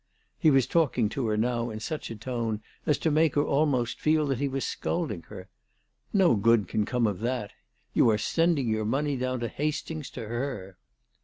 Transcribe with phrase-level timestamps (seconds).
[0.39, 4.01] He was talking to her now in such a tone as to make her almost
[4.01, 5.47] feel that he was scolding her."
[6.11, 7.51] No good can come of that.
[7.93, 10.79] You are sending your money down to Hastings to her."